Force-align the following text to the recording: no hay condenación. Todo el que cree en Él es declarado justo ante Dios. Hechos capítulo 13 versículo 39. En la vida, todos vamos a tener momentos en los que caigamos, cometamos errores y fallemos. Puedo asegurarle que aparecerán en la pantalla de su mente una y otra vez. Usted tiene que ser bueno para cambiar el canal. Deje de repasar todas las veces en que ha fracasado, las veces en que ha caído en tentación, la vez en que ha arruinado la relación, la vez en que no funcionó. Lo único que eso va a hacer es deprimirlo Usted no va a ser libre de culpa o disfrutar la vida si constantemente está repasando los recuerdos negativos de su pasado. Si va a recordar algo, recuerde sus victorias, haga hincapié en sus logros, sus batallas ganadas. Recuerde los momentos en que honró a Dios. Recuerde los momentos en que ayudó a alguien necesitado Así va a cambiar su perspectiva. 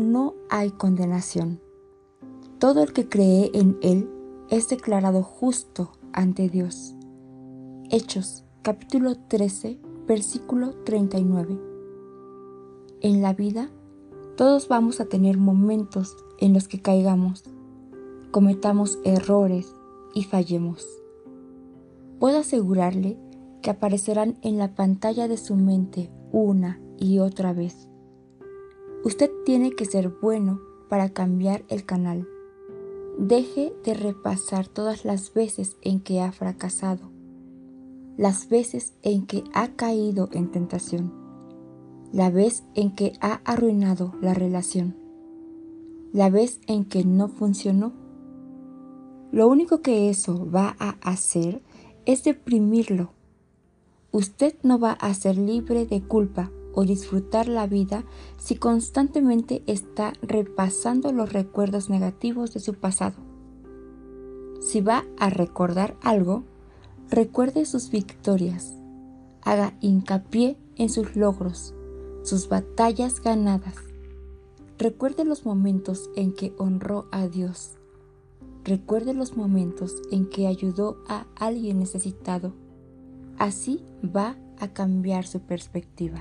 no 0.00 0.34
hay 0.48 0.70
condenación. 0.70 1.60
Todo 2.58 2.82
el 2.82 2.92
que 2.92 3.08
cree 3.08 3.50
en 3.54 3.78
Él 3.82 4.10
es 4.48 4.68
declarado 4.68 5.22
justo 5.22 5.92
ante 6.12 6.48
Dios. 6.48 6.94
Hechos 7.90 8.44
capítulo 8.62 9.14
13 9.16 9.78
versículo 10.06 10.74
39. 10.84 11.60
En 13.02 13.22
la 13.22 13.32
vida, 13.32 13.70
todos 14.36 14.68
vamos 14.68 15.00
a 15.00 15.04
tener 15.04 15.38
momentos 15.38 16.16
en 16.38 16.54
los 16.54 16.66
que 16.66 16.80
caigamos, 16.80 17.44
cometamos 18.30 18.98
errores 19.04 19.74
y 20.14 20.24
fallemos. 20.24 20.86
Puedo 22.18 22.38
asegurarle 22.38 23.18
que 23.62 23.70
aparecerán 23.70 24.38
en 24.42 24.58
la 24.58 24.74
pantalla 24.74 25.28
de 25.28 25.36
su 25.36 25.56
mente 25.56 26.10
una 26.32 26.80
y 26.98 27.18
otra 27.18 27.52
vez. 27.52 27.89
Usted 29.04 29.30
tiene 29.44 29.72
que 29.72 29.86
ser 29.86 30.08
bueno 30.20 30.60
para 30.88 31.10
cambiar 31.10 31.64
el 31.68 31.84
canal. 31.84 32.28
Deje 33.18 33.72
de 33.84 33.94
repasar 33.94 34.68
todas 34.68 35.04
las 35.04 35.32
veces 35.32 35.76
en 35.82 36.00
que 36.00 36.20
ha 36.20 36.32
fracasado, 36.32 37.10
las 38.16 38.48
veces 38.48 38.94
en 39.02 39.26
que 39.26 39.44
ha 39.52 39.68
caído 39.68 40.28
en 40.32 40.50
tentación, 40.50 41.12
la 42.12 42.30
vez 42.30 42.64
en 42.74 42.94
que 42.94 43.12
ha 43.20 43.40
arruinado 43.44 44.14
la 44.20 44.34
relación, 44.34 44.96
la 46.12 46.30
vez 46.30 46.60
en 46.66 46.84
que 46.84 47.04
no 47.04 47.28
funcionó. 47.28 47.92
Lo 49.32 49.48
único 49.48 49.80
que 49.80 50.10
eso 50.10 50.50
va 50.50 50.76
a 50.78 50.90
hacer 51.02 51.62
es 52.04 52.24
deprimirlo 52.24 53.12
Usted 54.12 54.56
no 54.64 54.80
va 54.80 54.92
a 54.92 55.14
ser 55.14 55.38
libre 55.38 55.86
de 55.86 56.02
culpa 56.02 56.50
o 56.74 56.84
disfrutar 56.84 57.48
la 57.48 57.66
vida 57.66 58.04
si 58.38 58.56
constantemente 58.56 59.62
está 59.66 60.12
repasando 60.22 61.12
los 61.12 61.32
recuerdos 61.32 61.90
negativos 61.90 62.54
de 62.54 62.60
su 62.60 62.74
pasado. 62.74 63.16
Si 64.60 64.80
va 64.80 65.04
a 65.18 65.30
recordar 65.30 65.96
algo, 66.02 66.44
recuerde 67.08 67.64
sus 67.64 67.90
victorias, 67.90 68.72
haga 69.42 69.74
hincapié 69.80 70.56
en 70.76 70.90
sus 70.90 71.16
logros, 71.16 71.74
sus 72.22 72.48
batallas 72.48 73.20
ganadas. 73.20 73.76
Recuerde 74.78 75.24
los 75.24 75.44
momentos 75.44 76.10
en 76.16 76.32
que 76.32 76.54
honró 76.56 77.06
a 77.10 77.28
Dios. 77.28 77.72
Recuerde 78.64 79.14
los 79.14 79.36
momentos 79.36 80.00
en 80.10 80.28
que 80.28 80.46
ayudó 80.46 80.98
a 81.08 81.26
alguien 81.36 81.78
necesitado 81.78 82.52
Así 83.40 83.82
va 84.04 84.36
a 84.58 84.68
cambiar 84.68 85.26
su 85.26 85.40
perspectiva. 85.40 86.20